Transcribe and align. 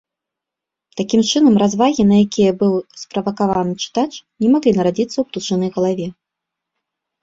Такім 1.01 1.21
чынам, 1.31 1.59
развагі, 1.65 2.07
на 2.13 2.23
якія 2.25 2.51
быў 2.63 2.73
справакаваны 3.03 3.73
чытач, 3.85 4.09
не 4.41 4.47
маглі 4.57 4.71
нарадзіцца 4.83 5.15
ў 5.19 5.23
птушынай 5.33 5.69
галаве. 5.81 6.07